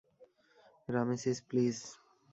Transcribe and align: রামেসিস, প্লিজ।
রামেসিস, 0.89 1.37
প্লিজ। 1.49 1.77